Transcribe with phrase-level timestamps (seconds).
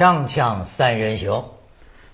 [0.00, 1.44] 锵锵三人行，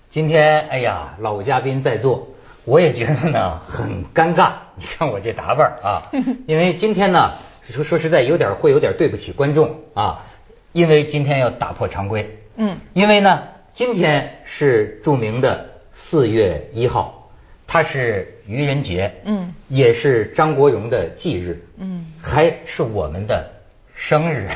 [0.09, 2.27] 今天哎呀，老嘉宾在座，
[2.65, 4.51] 我也觉得呢很尴尬。
[4.75, 6.11] 你看我这打扮啊，
[6.47, 7.35] 因为今天呢
[7.69, 10.25] 说说实在有点会有点对不起观众啊，
[10.73, 12.37] 因为今天要打破常规。
[12.57, 13.43] 嗯，因为呢
[13.73, 17.29] 今天是著名的四月一号，
[17.67, 23.49] 它是愚人节，嗯，也是张国荣的忌日，嗯，还是我们的
[23.95, 24.49] 生日，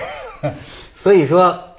[0.99, 1.70] 所以说。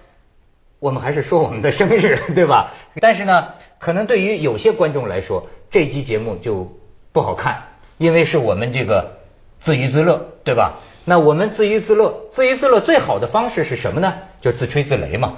[0.82, 2.72] 我们还是说我们的生日， 对吧？
[3.00, 6.72] 但是呢，可能对于有些观众来说，这期节目就
[7.12, 7.62] 不好看，
[7.98, 9.18] 因为是我们这个
[9.60, 10.80] 自娱自乐，对吧？
[11.05, 14.12] 那我们自娱自乐，自娱自乐最好的方式是什么呢？
[14.41, 15.34] 就自吹自擂嘛。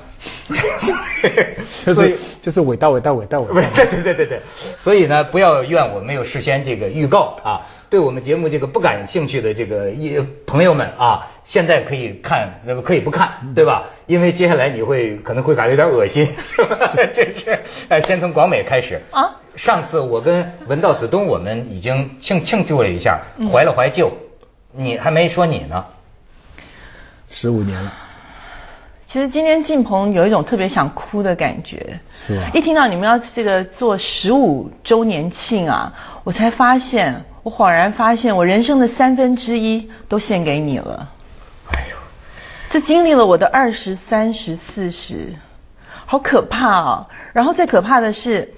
[1.85, 3.69] 就是 就是伟大伟大伟大伟大。
[3.77, 4.41] 对对对对对。
[4.83, 7.67] 所以呢，不要怨我没有事先这个预告啊。
[7.91, 13.85] 对我们节目这个不感兴趣的这个一朋友们啊，现在可以看，那么可以不看，对吧？
[14.07, 16.27] 因为接下来你会可能会感觉有点恶心，
[17.15, 19.41] 这 是哎，先从广美开始啊。
[19.57, 23.21] 上次我跟文道子东，我们已经庆庆祝了一下，
[23.53, 24.11] 怀了怀旧。
[24.73, 25.85] 你还没说你呢，
[27.31, 27.93] 十五年了。
[29.07, 32.51] 其实今天进棚有一种特别想哭的感觉，是吧？
[32.55, 35.93] 一听到你们要这个做十五周年庆啊，
[36.25, 37.25] 我才发现。
[37.45, 41.11] 我恍然发现，我人生的三分之一都献给你了。
[42.75, 45.37] 这经历了我的二十三十四十，
[46.07, 47.07] 好可怕啊！
[47.33, 48.53] 然后最可怕的是，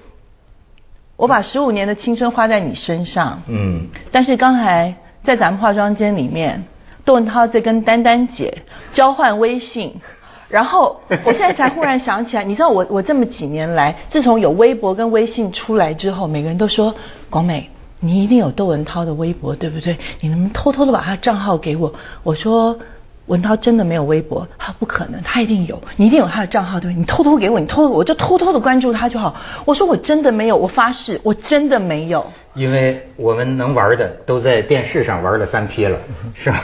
[1.17, 3.43] 我把十五年的青春花在你身上。
[3.47, 3.89] 嗯。
[4.11, 6.65] 但是刚才在咱们化妆间里面，
[7.05, 8.63] 窦文涛在跟丹丹姐
[8.95, 10.01] 交换微信，
[10.49, 16.95] 然后我现在才忽然想起来， 你知道我我这么几年来，自从有微博跟微信出来之后，每个人都说
[17.29, 17.69] 广美。
[18.01, 19.99] 你一定有窦文涛的微博，对不对？
[20.21, 21.93] 你能不能偷偷的把他账号给我？
[22.23, 22.79] 我说
[23.27, 26.99] 文涛真的没有微博，他不可能，他一定有，你一定有他的账号，对不对？
[26.99, 29.37] 你偷偷给我，你偷偷我就偷偷的关注他就好。
[29.65, 32.27] 我说我真的没有，我发誓我真的没有。
[32.55, 35.99] 因为我们能玩的都在电视上玩了三批了，
[36.35, 36.63] 是吧？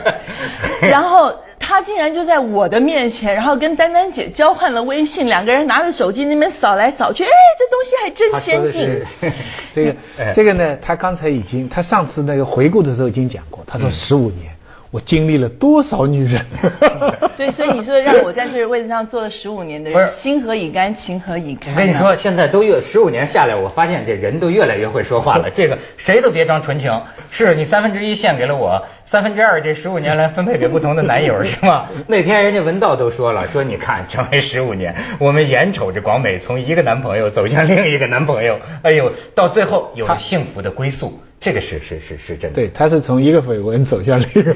[0.82, 1.34] 然后。
[1.66, 9.32] 他竟然就在我的面前，然后跟丹丹姐交换了微信，两个人拿着手机那边扫来扫去，哎，这东西还真先进。
[9.74, 9.94] 这个
[10.34, 14.53] 这个呢，他刚才已经，他上次那个回顾的时候已经讲过，他说十五年。
[14.94, 16.40] 我经历了多少女人？
[17.36, 21.74] 对，所以你说让我在这个位置上坐了十五年的人，心何以甘，情何以堪？
[21.74, 25.50] 我跟你说，现在都越十五年下来，我发现这人都越来越会说话了。
[25.52, 26.92] 这个谁都别装纯情，
[27.30, 31.88] 是你三分之一献给了我，三分之二这十五年来分配给不同的男友，是吗？
[32.06, 41.20] 那天人家文道都说了，说你看，成为十五年，我们眼瞅着广美从一个男朋友走向另一个男朋友，哎呦，到最后有了幸福的归宿。
[41.44, 44.54] 这个是是是是真的，对，他是从一个绯闻走向另一个，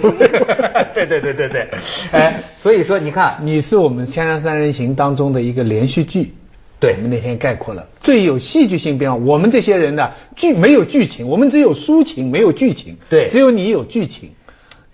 [0.95, 1.69] 对对对对对，
[2.13, 6.33] 哎，所以说你看，你是我们《锵锵三人行》当中的一个连续剧，
[6.81, 9.19] 对，我们那天概括了最有戏剧性变化。
[9.19, 14.31] 我们这些人呢，剧没有剧情，我们只有抒情，没有剧情，对，只有你有剧情，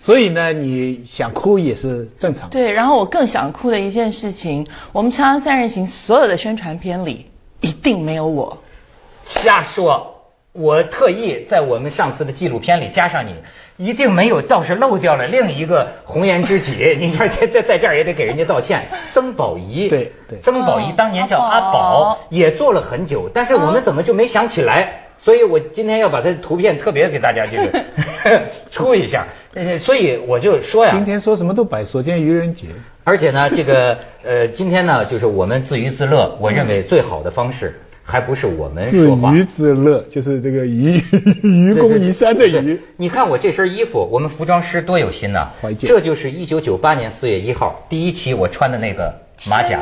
[0.01, 2.51] 所以呢，你想哭也是正常。
[2.51, 7.27] 对，然后我更想哭的一件事情，我们《锵锵三人行》所有的宣传片里
[7.61, 8.65] 一定没有我，
[9.27, 10.11] 瞎说。
[10.55, 13.35] 我特意在我们上次的纪录片里加上你，
[13.77, 16.73] 一定没有，倒是漏掉了另一个红颜知己。
[17.01, 18.87] 你看，在在在这儿也得给人家道歉。
[19.13, 25.01] 曾宝仪，对对，曾宝仪当年叫阿宝，也做了很久，但是我们怎么就没想起来？
[25.19, 27.83] 所以我今天要把他的图片特别给大家这个
[28.71, 29.27] 出一下。
[29.81, 32.69] 所以我就说呀，今天说什么都摆，所见愚人节。
[33.03, 37.81] 而且呢，这个呃，今天呢，就是我们自娱自乐，我认为最好的方式。
[38.07, 41.03] 还不是我们说话，自娱自乐，就是这个愚
[41.43, 42.79] 愚 公移山的愚。
[42.99, 45.49] 你看我这身衣服，我们服装师多有心呐！
[45.89, 49.15] 这就是一九九八年四月一号第一期我穿的那个
[49.47, 49.81] 马甲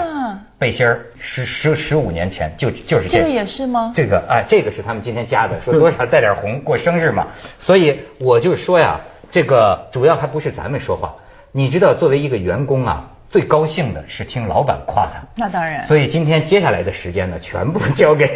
[0.56, 3.92] 背心儿，十十十五年前就就是这个这个也是吗？
[3.94, 7.26] 这个哎，这个是他们今天加的，说多少带点红过生日嘛。
[7.58, 9.00] 所以我就说呀，
[9.32, 11.16] 这个主要还不是咱们说话，
[11.50, 13.08] 你知道，作为一个员工啊。
[13.32, 15.86] 最高兴的是听老板夸他，那当然。
[15.86, 18.26] 所以今天接下来的时间呢，全部交给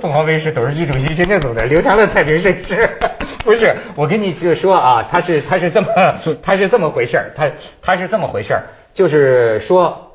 [0.00, 2.90] 凤凰卫视董事局主席、行政总裁刘强的太平盛世。
[3.44, 5.88] 不是，我跟你就说啊，他是他是这么
[6.42, 7.50] 他是这么回事儿，他
[7.82, 8.62] 他是这么回事儿，
[8.94, 10.10] 就是说，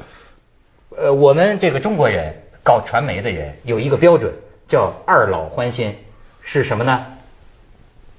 [0.98, 2.34] 呃，我们这个中国人
[2.64, 4.34] 搞传媒的人有一个标准，
[4.68, 5.96] 叫二老欢心，
[6.42, 7.06] 是什么呢？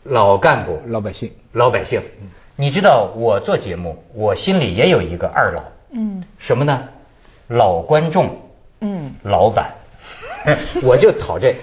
[0.05, 2.00] 老干部、老百姓、老百姓。
[2.55, 5.62] 你知道我做节目，我心里也有一个二老。
[5.91, 6.88] 嗯，什么呢？
[7.49, 8.37] 老观众，
[8.81, 9.75] 嗯，老板，
[10.83, 11.55] 我就讨这，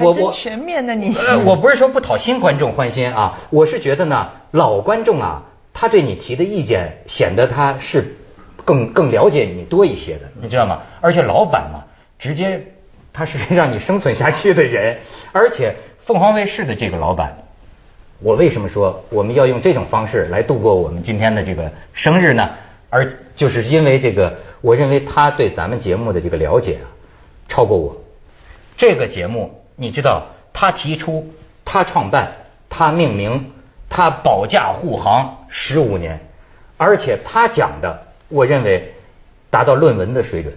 [0.00, 1.14] 我我全面的你。
[1.44, 5.42] 我不是说不讨新观众欢心啊，我是觉得呢，老观众啊，
[5.74, 8.16] 他对你提的意见显得他是
[8.64, 10.82] 更更了解你多一些的，你知道吗？
[11.00, 11.84] 而且老板嘛，
[12.18, 12.62] 直接
[13.12, 14.98] 他是让你生存下去的人，
[15.32, 15.74] 而且
[16.06, 17.38] 凤凰卫视的这个老板，
[18.22, 22.50] 我为什么说我们要用这种方式来度过我们今天的这个生日呢？
[22.90, 26.86] 而就是因为这个，我认为他对咱们节目的这个了解啊，
[27.48, 27.96] 超过我。
[28.76, 31.32] 这个节目，你知道，他提出，
[31.64, 32.32] 他创办，
[32.68, 33.52] 他命名，
[33.88, 36.20] 他保驾护航十五年，
[36.76, 38.94] 而且他讲的，我认为
[39.50, 40.54] 达到论文的水准，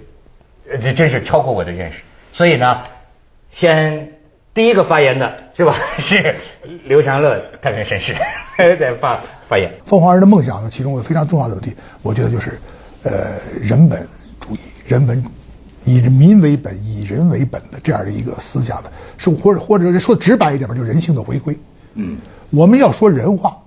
[0.82, 2.00] 这真是超过我的认识。
[2.32, 2.84] 所以呢，
[3.52, 4.14] 先
[4.54, 5.76] 第一个发言的是吧？
[6.00, 6.36] 是
[6.86, 8.16] 刘长乐太平绅士
[8.78, 9.22] 在发
[9.52, 9.70] 发言。
[9.86, 12.58] 凤凰人的梦想呢，其中有非常重要的问题，我觉得就是
[13.04, 14.08] 呃人本
[14.40, 15.22] 主义，人文。
[15.84, 21.58] 以民为本、以人为本的这样的一个思想的，是或者或者说直白一点吧，就人性的回归。
[21.96, 22.18] 嗯，
[22.52, 23.58] 我们要说人话，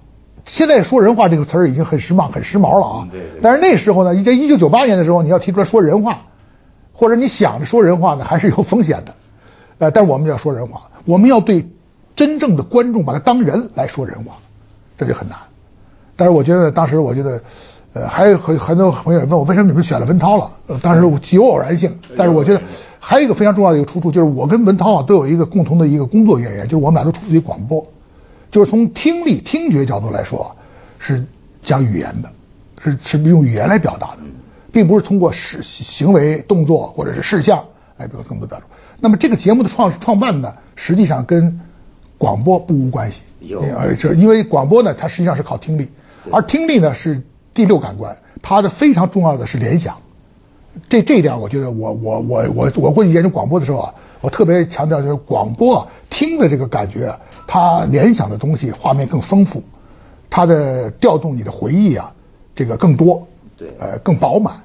[0.47, 3.09] 现在说人话这个词儿已经很时髦、很时髦了啊。
[3.11, 3.21] 对。
[3.43, 6.23] 但是那时候呢，在一九九八年的时候，你要提出来说人话，
[6.93, 9.15] 或者你想着说人话呢，还是有风险的。
[9.79, 11.67] 呃，但是我们要说人话，我们要对
[12.15, 14.37] 真正的观众把他当人来说人话，
[14.97, 15.37] 这就很难。
[16.17, 17.41] 但是我觉得当时，我觉得。
[17.97, 20.51] 呃，还有很很多朋友问我为什么你们选了文涛了？
[20.67, 22.61] 呃，当时极有偶然性，但是我觉得
[22.99, 27.87] 还有一个非常重要的一个出处，就是我跟文涛啊都有一个共同的一个工作渊源，就是我们俩都出自于广播，
[28.51, 30.57] 就是从听力听觉角度来说，
[30.99, 31.25] 是
[31.63, 32.29] 讲语言的，
[32.83, 34.19] 是是用语言来表达的，
[34.73, 37.63] 并不是通过事行为动作或者是事项
[37.97, 38.65] 来表更多表达。
[38.99, 41.61] 那么这个节目的创创办呢，实际上跟
[42.19, 43.19] 广播不无关系，
[44.17, 45.89] 因为广播呢，它实际上是靠听力，
[46.33, 47.23] 而听力呢是。
[47.57, 49.99] 第六感官，它的非常重要的是联想，
[50.89, 57.17] 这这一点我觉得我我我我我过去研究广播的时候啊，我特别强调就是广播啊听的这个感觉，
[57.47, 59.63] 它联想的东西画面更丰富，
[60.31, 62.13] 它的调动你的回忆啊
[62.57, 64.57] 这个更多，对，呃更饱满，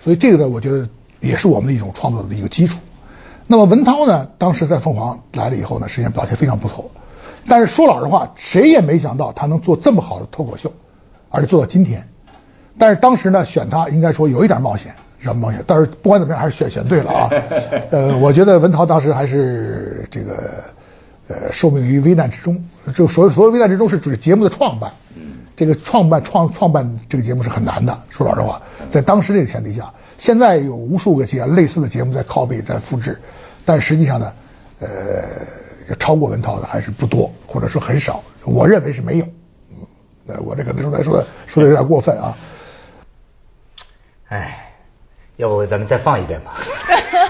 [0.00, 0.88] 所以这个呢我觉得
[1.20, 2.78] 也是我们的一种创作的一个基础。
[3.46, 6.90] 那么文涛呢，当时在凤凰来了以后呢，实际上表现非常不错，
[7.46, 10.72] 但是说老实话，谁也没想到他能做这么好的脱口秀，
[11.32, 12.06] 而且做到今天。
[12.78, 15.64] 但是当时呢，选他应该说有一点冒险，什么冒险？
[15.66, 17.30] 但是不管怎么样，还是选选对了啊。
[17.90, 20.64] 呃，我觉得文涛当时还是这个
[21.28, 22.62] 呃受命于危难之中。
[22.94, 24.92] 就所所谓危难之中，是指节目的创办。
[25.16, 25.22] 嗯。
[25.54, 33.18] 这个创办创创办这个节目是很难的，说老实话，在当时这个前提下，现在有无数个节类似的节目在拷贝在复制，
[33.66, 34.32] 但实际上呢，
[34.80, 38.22] 呃，超过文涛的还是不多，或者说很少。
[38.44, 39.26] 我认为是没有。
[40.28, 42.36] 嗯，呃，我这个说来说说的有点过分啊。
[44.28, 44.72] 哎，
[45.36, 46.54] 要不咱们再放一遍吧？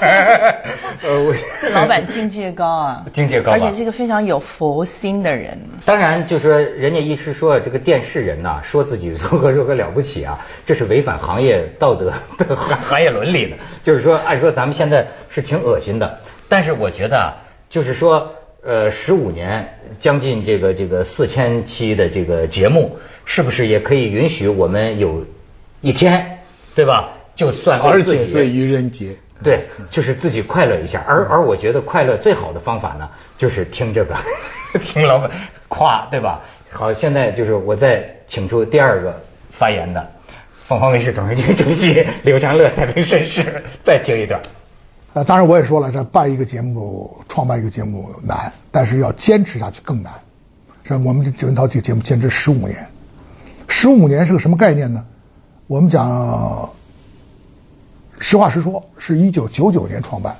[1.00, 5.58] 这老板境界高啊， 境界高，而且是一个非常有佛心的人。
[5.84, 12.12] 当然，就说人家一直说这个电视人呐，说自己如何如何了不起啊，这是违反行业道德、
[12.88, 13.56] 行业伦理的。
[13.82, 16.18] 就是说，按说咱们现在是挺恶心的，
[16.48, 17.34] 但是我觉得啊，
[17.68, 18.32] 就是说，
[18.64, 19.68] 呃，十五年
[19.98, 25.26] 将近这个这个四千期的这个节目，是不是也可以允许我们有
[25.80, 26.38] 一天？
[26.74, 27.10] 对吧？
[27.34, 31.04] 就算而且是愚人节，对，就是自己快乐一下。
[31.08, 34.14] 而而我觉得快乐最好的方法呢，就是听这个，
[34.84, 35.30] 听老板
[35.68, 36.40] 夸，对吧？
[36.70, 39.20] 好，现在就是我再请出第二个
[39.58, 40.12] 发言的，
[40.68, 44.40] 凤凰卫视董事局主席刘长乐太平绅士， 再听一段。
[45.14, 50.12] 呃，当然我也说了，这办一个节目，创办一个节目难，但是要坚持下去更难。
[50.84, 52.86] 是我们这文涛这个节目坚持十五年，
[53.68, 55.04] 十五年是个什么概念呢？
[55.66, 56.70] 我们讲，
[58.18, 60.34] 实话实说，是一九九九年创办。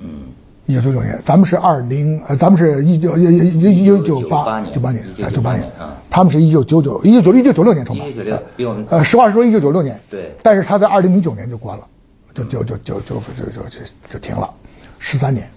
[0.00, 0.22] 嗯，
[0.66, 8.08] 一九九九年，咱们是二零，呃，咱们是一九一一一九九八九八年，九八年啊，他们是一九九九一九九一九九六年创办。
[8.08, 10.00] 一九九六比我们呃，实话实说，一九九六年。
[10.08, 10.32] 对。
[10.42, 11.86] 但是他在二零零九年就关了，
[12.34, 13.78] 就就就就就就就就
[14.12, 14.52] 就停了，
[14.98, 15.48] 十三年。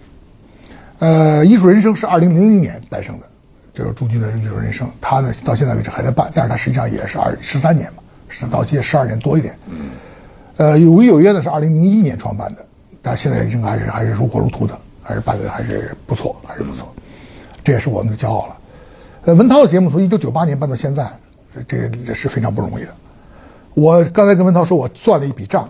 [0.99, 3.25] 呃，艺术人生是二零零零年诞生的，
[3.73, 7.99] 就是朱军的艺术人生，他呢到现在为止还在办，但是他实际上也是二十三年嘛。
[8.27, 9.89] 是到今十二年多一点，嗯，
[10.57, 12.65] 呃，有违有约呢是二零零一年创办的，
[13.01, 16.93] 但现在应该还是还是如火如荼的，还是办的还是不错，还是不错，
[17.63, 18.57] 这也是我们的骄傲了。
[19.25, 21.09] 呃，文涛的节目从一九九八年办到现在，
[21.67, 22.89] 这这是非常不容易的。
[23.73, 25.69] 我刚才跟文涛说，我算了一笔账，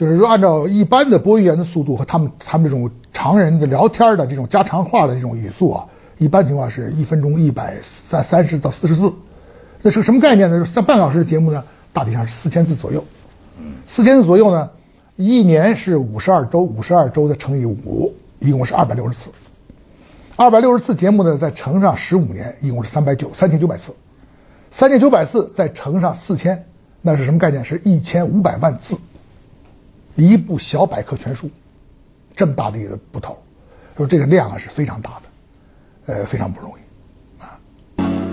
[0.00, 7.76] 就是说按照一般的播音员的速度和他们他们这种常人的聊天的这种家常话的这种语速啊，一般情况是一分钟一百
[8.08, 9.12] 三三十到四十字，
[9.82, 10.64] 那是个什么概念呢？
[10.64, 11.62] 三半小时的节目呢？
[11.92, 13.04] 大体上是四千字左右，
[13.58, 14.70] 嗯，四千字左右呢，
[15.16, 19.20] 一年是五十二周，五十二周的乘以五，一共是二百六十次。
[20.34, 23.82] 二百六十次节目呢，再乘上十五年，一共是三百九三千九百次。
[24.78, 26.64] 三千九百次再乘上四千，
[27.02, 27.66] 那是什么概念？
[27.66, 28.96] 是一千五百万字，
[30.20, 31.50] 一部小百科全书，
[32.36, 33.38] 这么大的一个部头，
[33.96, 35.10] 说这个量啊是非常大
[36.06, 37.58] 的，呃，非常不容易啊。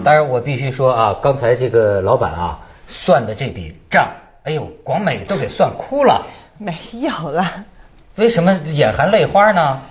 [0.04, 4.12] 当然，我必须说啊，刚才这个老板啊算的这笔账，
[4.44, 6.26] 哎呦，广美都给算哭了。
[6.60, 7.66] 没有了。
[8.16, 9.82] 为什么眼含泪花呢？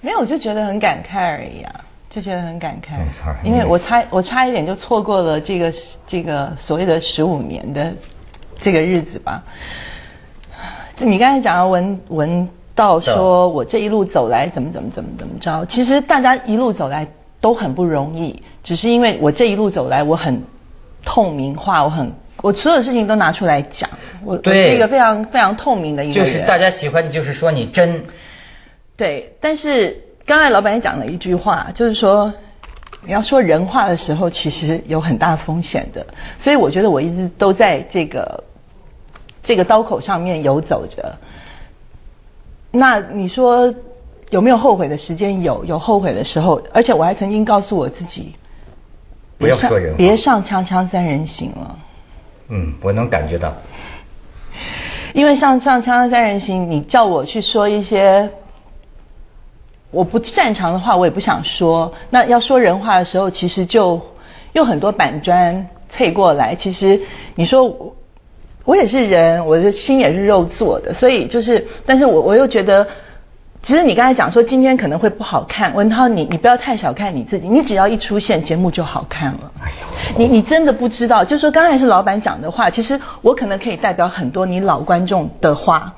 [0.00, 1.84] 没有，我就觉得很感慨而已啊。
[2.10, 5.72] 就觉得很感慨，没错因为我差我差一点就错过了这个
[6.06, 7.94] 这个所谓的十五年的
[8.60, 9.42] 这个日子吧。
[10.98, 17.06] 你刚才讲到文文道说我这一路走来怎么怎么怎么怎么着，其实大家一路走来
[17.40, 20.42] 都很不容易，只是因为我这一路走来我很
[21.04, 22.12] 透明化，我很
[22.42, 23.88] 我所有事情都拿出来讲，
[24.24, 26.32] 我我是一个非常非常透明的一个人。
[26.32, 28.04] 就是大家喜欢就是说你真。
[28.96, 30.04] 对，但是。
[30.28, 32.30] 刚才老板也讲了一句话，就是说
[33.02, 36.06] 你要说人话的时候，其实有很大风险的。
[36.38, 38.44] 所以我觉得我一直都在这个
[39.48, 41.16] 这个刀口上面游走着。
[42.70, 43.74] 那你说
[44.28, 45.42] 有没有后悔的时间？
[45.42, 46.60] 有，有后悔的时候。
[46.74, 48.34] 而且我还曾经告诉我自己，
[49.38, 51.78] 不要说人，别上锵锵三人行了。
[52.50, 53.54] 嗯，我能感觉到。
[55.14, 58.28] 因为上上锵锵三人行，你叫我去说一些。
[59.90, 61.94] 我不擅长的话，我也不想说。
[62.10, 63.98] 那要说人话的时候，其实就
[64.52, 66.54] 用很多板砖配过来。
[66.54, 67.00] 其实
[67.34, 67.94] 你说
[68.68, 72.86] 我也是人，我的心也是肉做的，所以就是，但是我我又觉得，
[73.62, 79.50] 其实你刚才讲说今天可能会不好看，文涛，你你不要太小看你自己，你只要一出现节目就好看了。
[80.18, 85.94] 你你真的不知道，就说刚才是老板讲的话，其实我可能可以代表很多你老观众的话。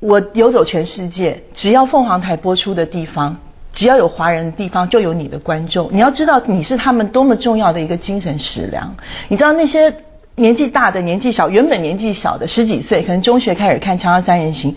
[0.00, 3.36] 我游走全世界，只要凤凰台播出的地方，
[3.74, 5.90] 只要有华人的地方，就有你的观众。
[5.92, 8.94] 你要知道，你是他们多么重要的一个精神食粮。
[9.28, 9.92] 你知道那些
[10.38, 14.72] 年纪大的、年纪小，原本年纪小的十几岁，可能中学开始看《锵锵三人行》，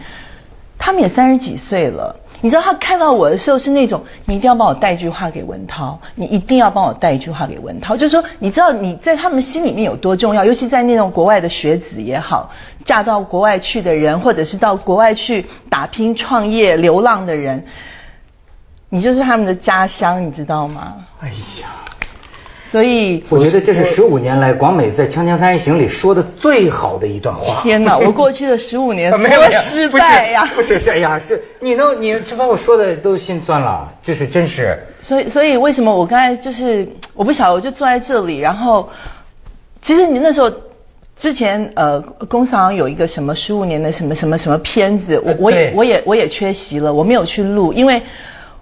[0.77, 2.17] 他们也三十几岁了。
[2.43, 12.49] 你知道他看到我的时候是那种，你一定要帮我带一句话给文涛，你一定要帮我带一句话给文涛，就是说，你知道你在他们心里面有多重要，尤其在那种国外的学子也好，
[12.83, 17.63] 嫁到国外去的人，或者是到国外去打拼创业、流浪的人，
[18.89, 21.05] 你就是他们的家乡，你知道吗？
[21.21, 21.27] 哎
[21.61, 21.90] 呀。
[22.71, 27.61] 所以我觉得这是十五年来广美在《锵锵三人行》里说的最好的一段话。
[27.63, 30.49] 天哪， 我过去的十五年多失败呀！
[30.55, 34.79] 不是，哎呀，是你都，你这把我说的都心酸了，这是真是。
[35.01, 38.89] 所以，所以为什么我刚才就是我不晓得，我就坐在这里，然后
[39.81, 40.49] 其实你那时候
[41.17, 41.99] 之前呃，
[42.29, 48.01] 工厂有一个什么十五年的什么什么什么片子，我我也我也我也缺席了，我没有去录，因为。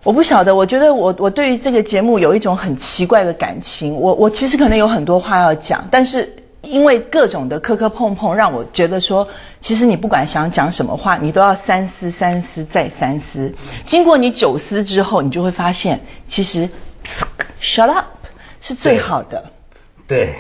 [0.03, 3.96] 我不晓得，我觉得我我对于这个节目有一种很奇怪的感情。
[3.96, 9.27] 我我其实可能有很多话要讲，但是因为各种的磕磕碰碰，让我觉得说，
[9.62, 13.53] 其实你不管想讲什么话，你都要三思三思再三思。
[13.86, 16.70] 经过你九思之后，你就会发现，其实
[17.62, 18.06] shut up
[18.62, 19.51] 是最好的。
[20.08, 20.36] 对。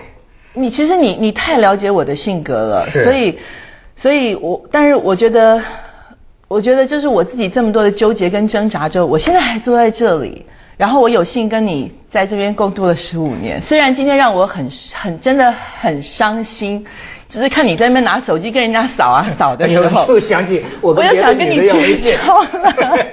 [0.53, 3.37] 你其实你你太了解我的性格了，所以
[3.97, 5.61] 所以我但是我觉得。
[6.49, 10.45] 我觉得就是我自己这么多的纠结跟挣扎之后，我现在还坐在这里，
[10.77, 13.61] 然后我有幸跟你在这边共度了十五年。
[13.61, 16.85] 虽然今天让我很很真的很伤心，
[17.29, 23.07] 就是看你在那边拿手机跟人家扫啊扫的时候，又想起我我又想跟你绝交了。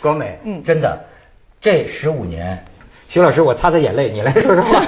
[0.00, 0.98] 光美，嗯，真的，
[1.60, 2.64] 这十五年，
[3.08, 4.80] 徐老师，我擦擦眼泪，你来说说话。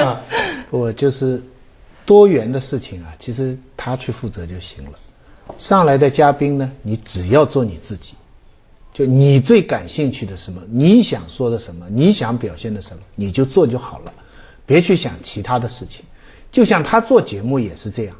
[0.72, 1.42] 我就是
[2.06, 4.92] 多元的事情啊，其实他去负责就行了。
[5.56, 8.14] 上来的嘉宾呢，你只要做你自己，
[8.92, 14.12] 就你最感兴趣的什么，你想说的什么，你想表现的什么，你就做就好了，
[14.66, 16.04] 别去想其他的事情。
[16.52, 18.16] 就像他做节目也是这样，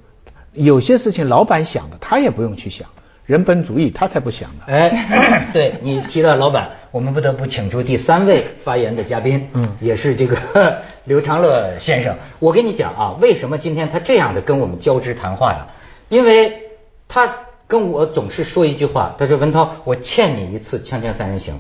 [0.53, 2.89] 有些事情老板想的，他也不用去想，
[3.25, 4.65] 人本主义他才不想呢。
[4.67, 12.17] 哎， 对你提到老板，我们不得不请出第三位发言的嘉宾，嗯，也是这个 刘长乐先生。
[12.39, 15.69] 我跟你讲啊，为什么今天他这样的跟我们交织谈话呀？
[16.09, 16.68] 因为。
[17.09, 17.35] 他
[17.67, 21.55] 跟我总是说一句话，他说：“文涛，我欠你一次《锵锵三人行》，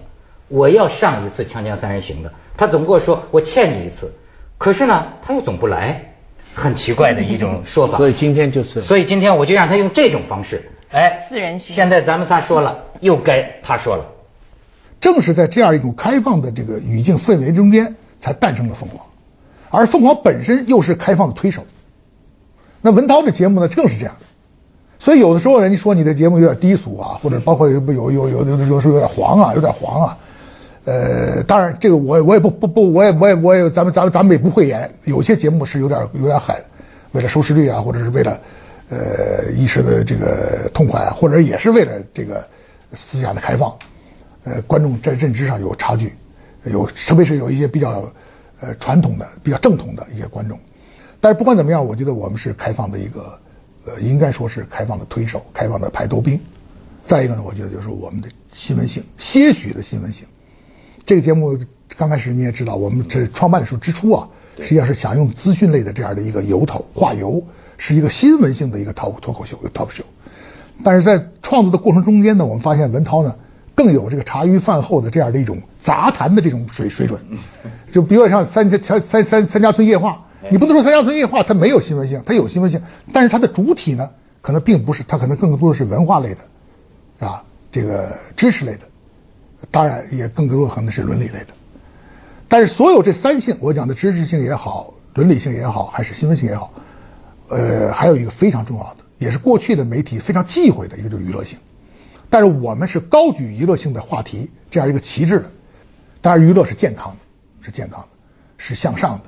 [0.48, 4.12] 我要上一次《锵锵三人行》的。”他总跟我说：“我欠你一次。”
[4.58, 6.14] 可是呢，他又总不来，
[6.54, 7.96] 很奇怪的一种 说法。
[7.98, 10.70] 所以今天就是，所以今天我就让他用这种方式。
[10.90, 11.74] 哎，四人行。
[11.74, 14.06] 现在咱们仨说了，又该他说了。
[15.00, 19.06] 正是在这样一种开放的这个语境氛围中间，才诞生了凤凰，
[19.70, 21.64] 而凤凰本身又是开放的推手。
[22.82, 24.16] 那文涛的节目呢，正是这样。
[25.00, 30.18] 所以有的时候人家说你的节目有点低俗啊，或者包括有有有有有的时候有点黄啊，有点黄啊。
[30.84, 36.56] 呃，当然这个我我也不不不，我也我也我也咱们咱们咱们也不会演，有些节目是有点有点狠，
[37.12, 38.40] 为了收视率啊，或者是为了
[38.88, 42.42] 呃一时的这个痛快，或者也是为了这个
[42.94, 43.74] 思想的开放，
[44.44, 46.14] 呃，观众在认知上有差距，
[46.64, 48.10] 有特别是有一些比较
[48.60, 50.58] 呃传统的、比较正统的一些观众。
[51.20, 53.38] 但是不管怎么样，我觉得我们是开放的一个，
[53.86, 56.38] 呃，应该说是开放的推手，开放的排头兵。
[57.06, 60.26] 再一个呢，我觉得就是我们的新闻性，些许的新闻性。
[61.06, 61.58] 这个节目
[61.96, 67.42] 刚开始你也知道，我们这创办的时候之初啊，实际上是想用资讯类的这样的一个由头化油，
[67.78, 70.02] 是一个新闻性的一个 talk 脱口秀，talk show。
[70.84, 73.36] 但是在创作的过程中间呢，我们发现文涛呢
[73.74, 77.18] 更有这个茶余饭后的这样的一种杂谈的这种水水准，
[77.90, 78.78] 就比如像三家
[79.10, 80.26] 三三三家村夜话。
[80.50, 82.80] 你不能说《三乡村夜话》它没有新闻性，它有新闻性，
[83.12, 88.80] 但是它的主体呢，可能并不是，它可能更多的是文化类的，啊，这个知识类的，
[89.70, 91.48] 当然也更多可能是伦理类的。
[92.48, 96.72] 但是所有这三性，我讲的知识性也好，伦理性也好，还是新闻性也好，
[97.48, 101.58] 呃，还有一个非常重要的，也是过去的媒体非常忌讳的一个，就是娱乐性。
[102.30, 105.50] 但是我们是高举娱乐性的话题这样一个旗帜的，
[106.20, 108.08] 当然娱乐是健康的，是健康的，
[108.58, 109.24] 是向上的。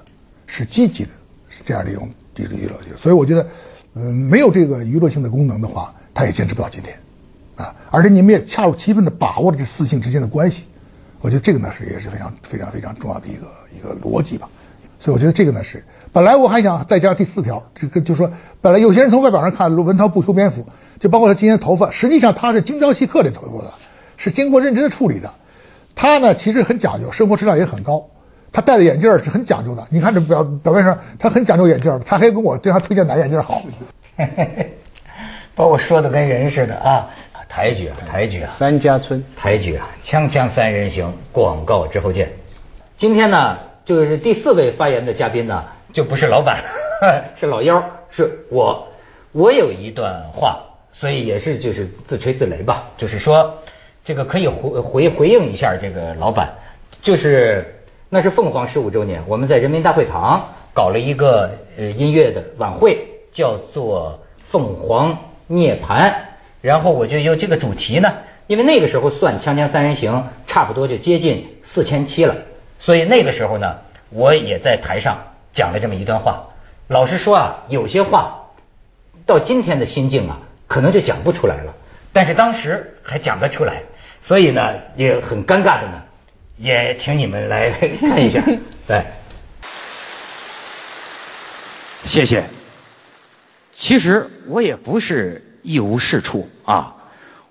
[0.50, 1.10] 是积极的，
[1.48, 3.46] 是这样的一种这个娱乐性，所以我觉得，
[3.94, 6.96] 嗯，没有这个娱乐性的功能的话，它也坚持不到今天，
[7.56, 10.64] 啊，而且你们也恰如其分的把握了这四性之间的关系，
[11.20, 14.48] 我觉得这个呢是也是非常非常非常重要的一个一个逻辑吧，
[14.98, 20.66] 所以我觉得这个呢是，本来我还想再加第四条，这个就说，本来有些人从外表上看文涛不修边幅，
[20.98, 23.74] 就包括他今天头发，实际上他是精雕细刻的头发的，
[24.16, 25.34] 是经过认真的处理的，
[25.94, 28.06] 他呢其实很讲究，生活质量也很高。
[28.52, 33.62] 他戴的眼镜是很讲究的，你看这表表面上，他很讲究眼镜，他还跟我对他推荐哪眼镜好，
[35.54, 37.10] 把我说的跟人似的啊！
[37.48, 38.54] 抬举啊，抬举啊！
[38.58, 39.88] 三家村抬举啊！
[40.04, 42.30] 锵锵三人行，广告之后见。
[42.96, 46.64] 今天呢，就是第四位发言的嘉宾呢，就不是老板，
[47.38, 48.88] 是老幺，是我。
[49.32, 50.60] 我有一段话，
[50.92, 53.58] 所以也是就是自吹自擂吧，就是说
[54.04, 56.54] 这个可以回回回应一下这个老板，
[57.02, 57.76] 就是。
[58.12, 64.18] 那是凤凰十五周年，我们在人民大会堂搞了一个呃音乐的晚会，叫做
[64.50, 66.10] 《凤凰涅槃》。
[66.60, 68.14] 然后我就用这个主题呢，
[68.48, 70.12] 因为那个时候算《锵锵三人行》，
[70.48, 72.34] 差不多就接近四千七了，
[72.80, 73.76] 所以那个时候呢，
[74.10, 75.18] 我也在台上
[75.52, 76.48] 讲了这么一段话。
[76.88, 78.48] 老实说啊，有些话
[79.24, 81.74] 到今天的心境啊，可能就讲不出来了，
[82.12, 83.84] 但是当时还讲得出来，
[84.24, 86.02] 所以呢，也很尴尬的呢。
[86.60, 88.44] 也请你们来看一下，
[88.86, 89.02] 对，
[92.04, 92.44] 谢谢。
[93.72, 96.96] 其实我也不是一无是处啊，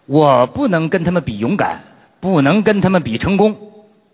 [0.05, 1.81] 我不能跟他们比勇敢，
[2.19, 3.55] 不能跟他们比成功，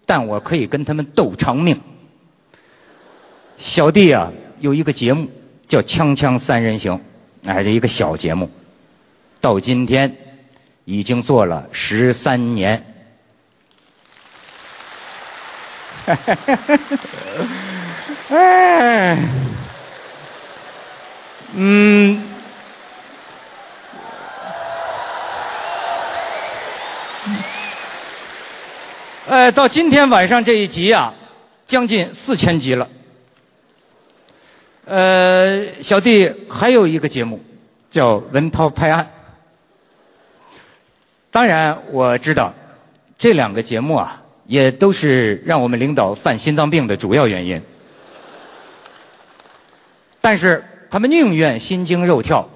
[0.06, 1.82] 但我可以跟他们斗长命。
[3.58, 4.32] 小弟啊，
[4.62, 5.28] 有一个节目
[5.68, 7.02] 叫《锵锵三人行》，
[7.50, 8.50] 哎，这一个小节目，
[9.42, 10.16] 到今天
[10.86, 12.95] 已经做了十三年。
[18.30, 19.18] 哎，
[21.56, 22.24] 嗯，
[29.28, 31.16] 呃，到今天晚上这一集啊，
[31.68, 32.88] 将近四千集了。
[34.86, 37.44] 呃，小弟还有一个节目
[37.90, 39.06] 叫《文涛拍案》，
[41.32, 42.54] 当然我知道
[43.18, 44.22] 这两个节目啊。
[44.48, 47.62] 也都是让我们领导犯心脏病的主要原因，
[50.22, 52.50] 但是他们宁愿心惊肉跳，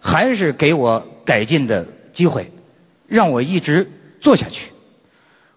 [0.00, 2.50] 还是给我改进的机会，
[3.06, 4.72] 让我一直做下去。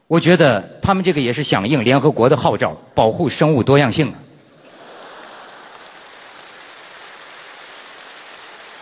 [0.08, 4.13] 我觉得他们这个也是响应联合国的号召，保护生物多样性。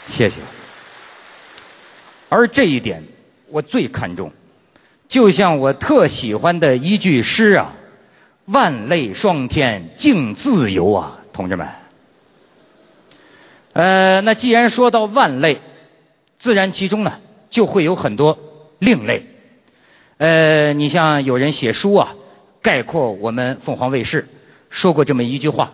[0.08, 0.36] 谢谢。
[2.30, 3.04] 而这一点，
[3.50, 4.32] 我最看重。
[5.08, 7.74] 就像我特喜欢的一句诗啊
[8.46, 11.68] ，“万类霜天竞自由啊，同志们。”
[13.72, 15.62] 呃，那既然说到万类，
[16.40, 18.38] 自然其中呢就会有很多
[18.80, 19.28] 另类。
[20.18, 22.16] 呃，你像有人写书啊，
[22.62, 24.28] 概括我们凤凰卫视，
[24.70, 25.74] 说过这么一句话，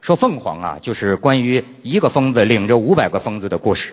[0.00, 3.92] 说凤凰啊就是关于一个疯子领着五百个疯子的故事。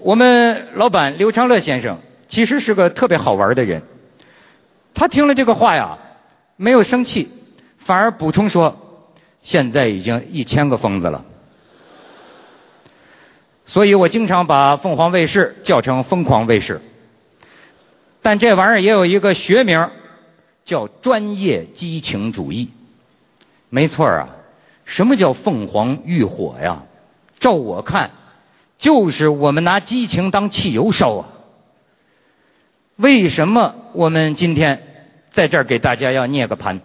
[0.00, 2.00] 我们老板刘长乐先生。
[2.28, 3.82] 其实是个特别好玩的人，
[4.94, 5.98] 他听了这个话呀，
[6.56, 7.28] 没有生气，
[7.78, 8.76] 反而补充说
[9.42, 11.24] ：“现在已经一千个疯子了。”
[13.66, 16.80] 所以我经常把凤凰卫视叫成“疯狂卫视”。
[18.22, 19.90] 但这玩意儿也有一个学名，
[20.64, 22.70] 叫专业激情主义。
[23.68, 24.28] 没错啊，
[24.84, 26.82] 什么叫凤凰浴火呀？
[27.38, 28.10] 照我看，
[28.78, 31.26] 就是我们拿激情当汽油烧啊。
[32.96, 34.82] 为什么我们今天
[35.32, 36.80] 在这儿给大家要捏个盘？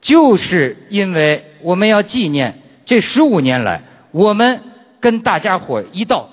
[0.00, 4.60] 就是因为我们要纪念这十五年来，我们
[5.00, 6.28] 跟大家伙一道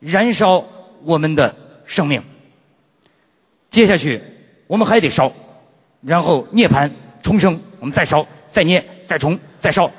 [0.00, 0.66] 燃烧
[1.04, 1.56] 我们的
[1.86, 2.22] 生命。
[3.70, 4.22] 接下去
[4.66, 5.32] 我们还得烧，
[6.02, 9.90] 然后涅盘重生，我们再烧，再捏，再重，再烧。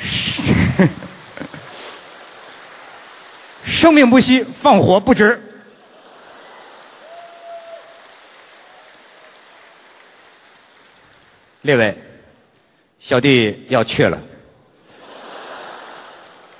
[3.84, 5.38] 生命不息，放火不止。
[11.60, 11.98] 列位，
[12.98, 14.22] 小弟要去了，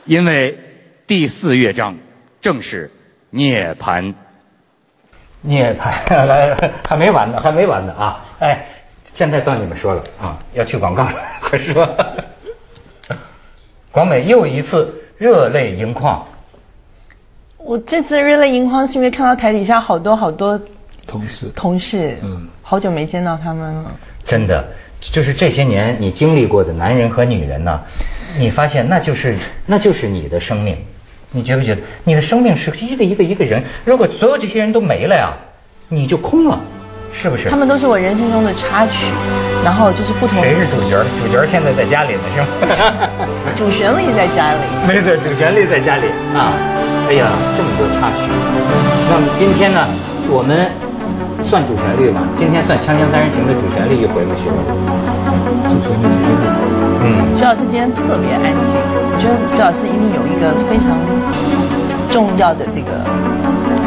[0.04, 0.58] 因为
[1.06, 1.96] 第四乐章
[2.42, 2.90] 正是
[3.30, 4.12] 涅槃。
[5.40, 8.22] 涅槃，来，还没完呢，还没完呢啊！
[8.40, 8.66] 哎，
[9.14, 11.88] 现在到你们说了啊，要去广告了，快说。
[13.92, 16.28] 广美又一次热泪盈眶。
[17.66, 20.60] 我这次热泪盈眶是因为看到台底下好多好多
[21.06, 23.90] 同事，同事，嗯，好久没见到他们了。
[24.24, 24.62] 真的。
[25.12, 27.80] 就是这些年你经历过的男人和女人呢，
[28.38, 30.76] 你发现那就是那就是你的生命，
[31.30, 33.62] 你觉不觉得你的生命是一个一个一个人？
[33.84, 35.32] 如果所有这些人都没了呀，
[35.88, 36.58] 你就空了，
[37.12, 37.50] 是不是？
[37.50, 38.92] 他们都是我人生中的插曲，
[39.62, 40.40] 然后就是不同。
[40.42, 41.02] 谁是主角？
[41.22, 43.08] 主角现在在家里呢，是吗？
[43.56, 44.60] 主旋律在家里。
[44.88, 46.52] 没错，主旋律在家里啊！
[47.08, 48.22] 哎呀，这么多插曲。
[49.10, 49.80] 那么今天呢，
[50.30, 50.70] 我们。
[51.44, 52.22] 算主旋律吗？
[52.38, 54.56] 今天算《锵锵三人行》的主旋律一回不去了
[55.68, 56.08] 主旋律。
[57.04, 57.36] 嗯。
[57.36, 60.96] 徐老师今天特别安静，我觉得徐老师一定有一个非常
[62.08, 63.04] 重要的这个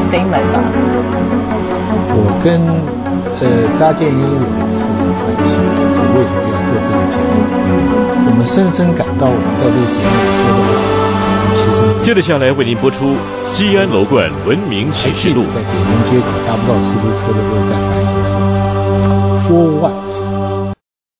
[0.05, 0.61] statement 吧。
[2.13, 2.61] 我跟
[3.41, 4.85] 呃扎建英有一次
[5.17, 7.41] 传奇，是为什么要做这个节目？
[8.29, 10.56] 我们深深感到我们在这个节目里说的话，其实。
[12.07, 13.17] 接着下来为您播出。
[13.51, 18.15] 西安楼冠文明启示录，在北京街口搭不到出租车的时候，在反省
[19.45, 20.06] 说说万。